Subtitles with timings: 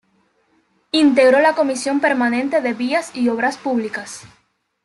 [0.93, 4.23] Integró la comisión permanente de Vías y Obras Públicas.